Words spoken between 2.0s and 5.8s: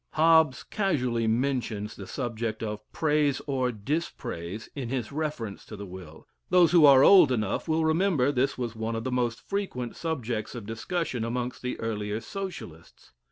subject of "praise or dispraise," in reference to